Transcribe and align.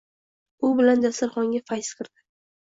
U 0.67 0.71
bilan 0.79 1.03
dasturxonga 1.03 1.63
fayz 1.73 1.93
kirdi. 2.01 2.19